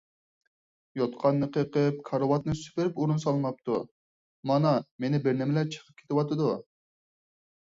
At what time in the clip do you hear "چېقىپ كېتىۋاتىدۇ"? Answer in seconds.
5.77-6.51